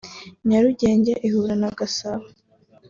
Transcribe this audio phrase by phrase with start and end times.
[0.47, 2.25] Nyarugenge ihure na Gasabo